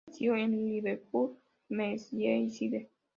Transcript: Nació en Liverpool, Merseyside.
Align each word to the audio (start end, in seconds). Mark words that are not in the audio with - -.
Nació 0.07 0.35
en 0.35 0.65
Liverpool, 0.67 1.37
Merseyside. 1.69 2.89